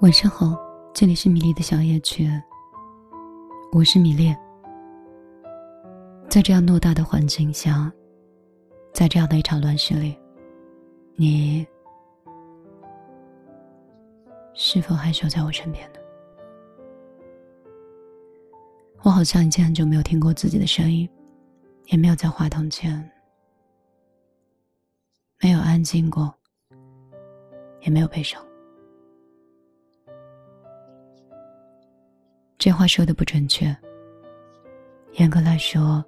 [0.00, 0.58] 晚上好，
[0.92, 2.28] 这里是米粒的小夜曲，
[3.72, 4.34] 我是米粒。
[6.28, 7.90] 在这样偌大的环境下，
[8.92, 10.18] 在这样的一场乱世里，
[11.14, 11.66] 你
[14.52, 15.98] 是否还守在我身边呢？
[19.02, 21.08] 我好像已经很久没有听过自己的声音，
[21.86, 23.10] 也没有在话筒前，
[25.40, 26.34] 没有安静过，
[27.82, 28.44] 也没有悲伤。
[32.64, 33.76] 这话说的不准确。
[35.16, 36.02] 严格来说，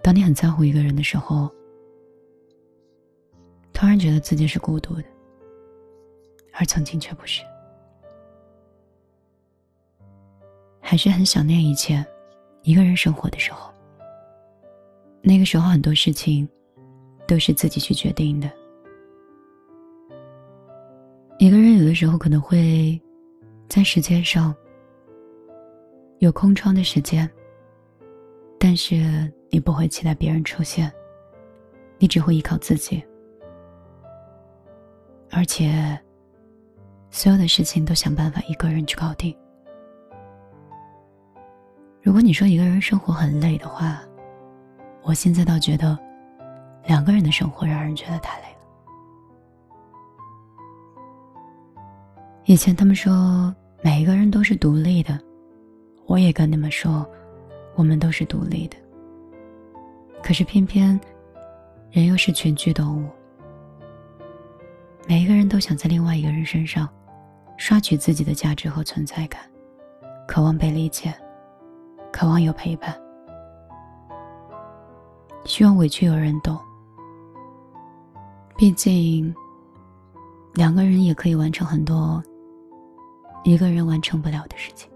[0.00, 1.54] 当你很在乎一个人的时候，
[3.74, 5.04] 突然觉得自己是孤独的，
[6.54, 7.42] 而曾经却不是。
[10.80, 12.02] 还是很想念以前
[12.62, 13.70] 一个人生活的时候。
[15.20, 16.48] 那个时候很多事情
[17.28, 18.50] 都是自己去决定的。
[21.38, 22.98] 一个人有的时候可能会
[23.68, 24.56] 在时间上。
[26.24, 27.30] 有空窗的时间，
[28.58, 30.90] 但是你不会期待别人出现，
[31.98, 33.04] 你只会依靠自己，
[35.30, 36.00] 而且
[37.10, 39.36] 所有的事情都想办法一个人去搞定。
[42.00, 44.00] 如果你说一个人生活很累的话，
[45.02, 45.98] 我现在倒觉得
[46.86, 48.58] 两个人的生活让人觉得太累了。
[52.46, 55.20] 以前他们说每一个人都是独立的。
[56.06, 57.08] 我也跟你们说，
[57.74, 58.76] 我们都是独立的。
[60.22, 60.98] 可是偏偏，
[61.90, 63.08] 人又是群居动物。
[65.06, 66.88] 每一个人都想在另外一个人身上，
[67.56, 69.42] 刷取自己的价值和存在感，
[70.26, 71.14] 渴望被理解，
[72.12, 72.98] 渴望有陪伴，
[75.44, 76.58] 希望委屈有人懂。
[78.56, 79.34] 毕竟，
[80.54, 82.22] 两个人也可以完成很多
[83.42, 84.88] 一个人完成不了的事情。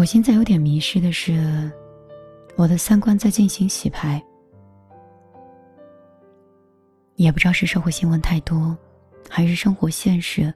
[0.00, 1.70] 我现在有点迷失的是，
[2.56, 4.18] 我的三观在进行洗牌，
[7.16, 8.74] 也不知道是社会新闻太多，
[9.28, 10.50] 还是生活现实。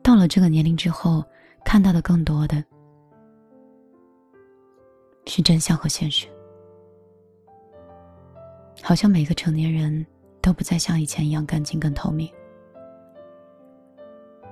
[0.00, 1.24] 到了这个年龄之后，
[1.64, 2.62] 看到的更多的
[5.26, 6.28] 是真相和现实，
[8.80, 10.06] 好像每个成年人
[10.40, 12.32] 都不再像以前一样干净跟透明，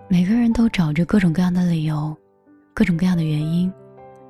[0.08, 2.16] 每个人都找着各种各样的理由。
[2.78, 3.72] 各种各样的原因，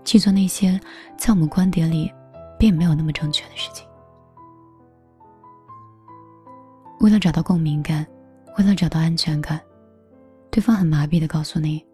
[0.06, 0.80] 去做那些
[1.18, 2.10] 在我们观点里
[2.58, 3.86] 并没有那么正确的事情。
[7.00, 8.06] 为了找到共鸣感，
[8.56, 9.60] 为了找到安全感，
[10.50, 11.84] 对方很麻痹的告诉你：“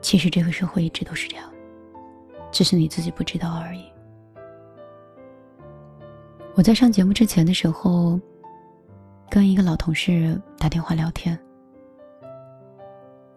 [0.00, 1.52] 其实这个社会一直都是这样，
[2.52, 3.86] 只是你自己不知道而已。”
[6.54, 8.20] 我在上节目之前的时候，
[9.28, 11.36] 跟一个老同事打电话聊天，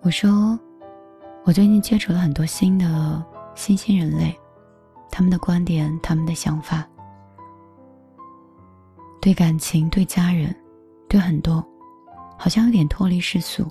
[0.01, 0.59] 我说。
[1.43, 3.25] 我最近接触了很多新的
[3.55, 4.33] 新兴人类，
[5.09, 6.87] 他们的观点，他们的想法，
[9.19, 10.55] 对感情，对家人，
[11.09, 11.65] 对很多，
[12.37, 13.65] 好像有点脱离世俗，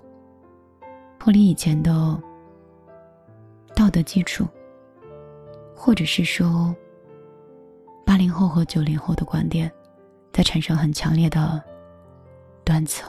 [1.19, 2.20] 脱离以前的
[3.75, 4.44] 道德基础，
[5.75, 6.75] 或者是说，
[8.04, 9.70] 八零后和九零后的观点，
[10.32, 11.62] 在产生很强烈的
[12.64, 13.09] 断层，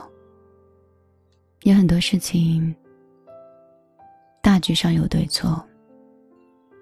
[1.64, 2.72] 有很多事情。
[4.52, 5.66] 大局上有对错，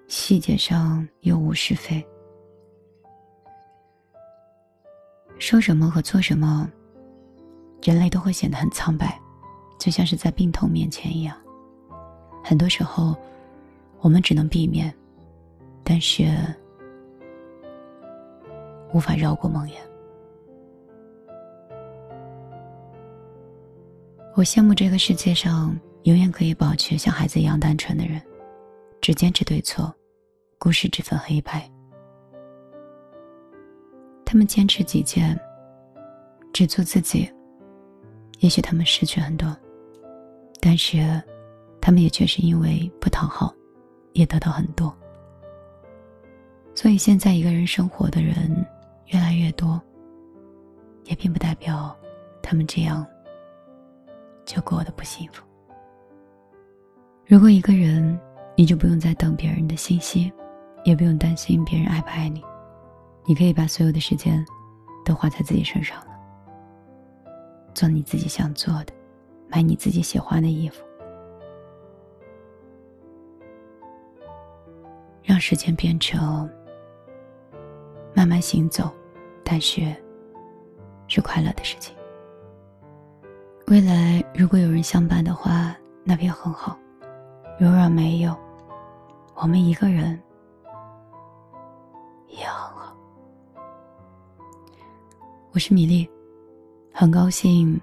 [0.09, 2.05] 细节上又无是非。
[5.39, 6.69] 说什么和做什么，
[7.81, 9.17] 人类都会显得很苍白，
[9.79, 11.33] 就像是在病痛面前一样。
[12.43, 13.15] 很多时候，
[14.01, 14.93] 我们只能避免，
[15.81, 16.25] 但是
[18.91, 19.75] 无法绕过梦魇。
[24.35, 25.73] 我羡慕这个世界上。
[26.03, 28.21] 永远可以保持像孩子一样单纯的人，
[29.01, 29.93] 只坚持对错，
[30.57, 31.69] 故事只分黑白。
[34.25, 35.39] 他们坚持己见，
[36.51, 37.31] 只做自己。
[38.39, 39.55] 也许他们失去很多，
[40.59, 41.21] 但是
[41.79, 43.53] 他们也确实因为不讨好，
[44.13, 44.91] 也得到很多。
[46.73, 48.65] 所以现在一个人生活的人
[49.07, 49.79] 越来越多，
[51.03, 51.95] 也并不代表
[52.41, 53.05] 他们这样
[54.45, 55.43] 就过得不幸福。
[57.31, 58.19] 如果一个人，
[58.57, 60.29] 你就不用再等别人的信息，
[60.83, 62.43] 也不用担心别人爱不爱你，
[63.23, 64.45] 你可以把所有的时间
[65.05, 66.07] 都花在自己身上了。
[67.73, 68.91] 做你自己想做的，
[69.47, 70.83] 买你自己喜欢的衣服，
[75.23, 76.49] 让时间变成
[78.13, 78.91] 慢慢行走，
[79.41, 79.95] 但是
[81.07, 81.95] 是快乐的事情。
[83.67, 85.73] 未来如果有人相伴的话，
[86.03, 86.77] 那便很好；
[87.61, 88.35] 如若没有，
[89.35, 90.19] 我们一个人
[92.27, 92.97] 也很好。
[95.51, 96.09] 我是米粒，
[96.91, 97.79] 很高兴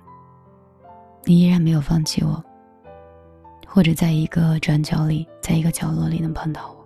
[1.22, 2.44] 你依然没有放弃我，
[3.68, 6.84] 或者在一个转角里，在一个角落里能碰到我。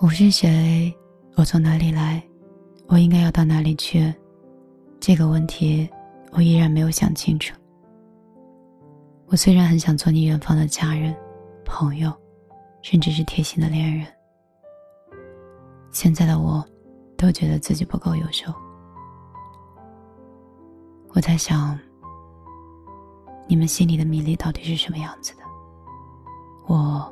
[0.00, 0.96] 我是谁？
[1.34, 2.22] 我从哪里来？
[2.86, 4.14] 我应该要到哪里去？
[5.00, 5.90] 这个问题，
[6.32, 7.54] 我依然没有想清楚。
[9.26, 11.14] 我虽然很想做你远方的家人、
[11.64, 12.12] 朋友，
[12.82, 14.06] 甚至是贴心的恋人，
[15.90, 16.64] 现在的我，
[17.16, 18.52] 都觉得自己不够优秀。
[21.08, 21.78] 我在想，
[23.48, 25.42] 你们心里的米粒到底是什么样子的？
[26.66, 27.10] 我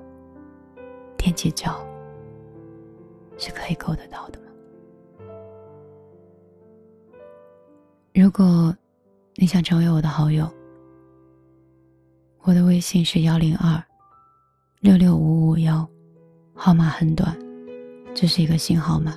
[1.17, 1.85] 踮起脚，
[3.39, 4.47] 是可以够得到的吗？
[8.13, 8.77] 如果
[9.37, 10.49] 你想成为我的好友，
[12.43, 13.83] 我的微信是幺零二
[14.79, 15.87] 六六五五幺，
[16.55, 17.37] 号码很短，
[18.15, 19.17] 这是一个新号码。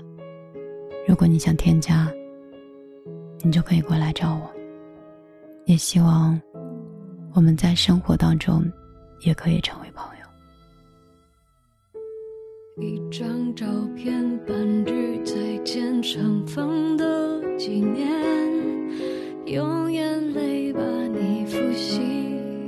[1.08, 2.12] 如果你想添加，
[3.44, 4.52] 你就可以过来找我。
[5.66, 6.40] 也希望
[7.34, 8.64] 我们在生活当中
[9.22, 10.26] 也可以成为朋友。
[12.84, 18.47] 一张照片，半句再见，尘封的纪念。
[19.48, 22.02] 用眼泪把你复习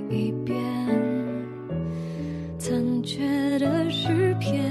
[0.10, 0.58] 一遍，
[2.58, 4.64] 残缺的诗篇，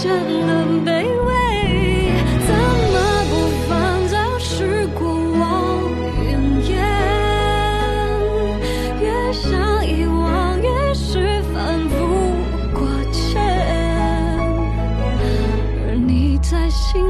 [0.00, 0.88] 显的卑
[1.26, 1.30] 微
[2.46, 2.50] 怎
[2.90, 2.96] 么
[3.28, 3.32] 不
[3.68, 3.70] 放
[4.08, 5.00] 早是过
[5.38, 5.42] 往
[6.24, 6.30] 云
[6.70, 6.72] 烟？
[9.02, 9.44] 越想
[9.86, 11.54] 遗忘越是反
[11.90, 11.94] 复
[12.72, 12.80] 挂
[13.12, 13.20] 牵
[15.84, 17.04] 而你在心